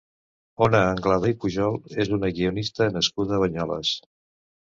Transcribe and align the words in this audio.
Ona 0.67 0.79
Anglada 0.93 1.29
i 1.33 1.35
Pujol 1.43 1.77
és 2.05 2.09
una 2.17 2.31
guionista 2.37 2.89
nascuda 2.97 3.37
a 3.39 3.43
Banyoles. 3.45 3.93